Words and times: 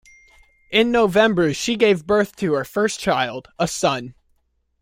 In 0.71 0.91
November 0.91 1.53
she 1.53 1.75
gave 1.75 2.07
birth 2.07 2.35
to 2.37 2.53
her 2.53 2.65
first 2.65 2.99
child, 2.99 3.49
a 3.59 3.67
son. 3.67 4.15